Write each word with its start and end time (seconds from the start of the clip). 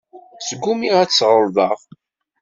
Sgumiɣ 0.47 0.95
ad 0.99 1.09
t-ssɣelḍeɣ. 1.09 1.77